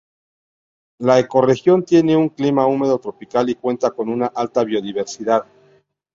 [0.97, 5.45] La ecorregión tiene un clima húmedo tropical y cuenta con una alta biodiversidad.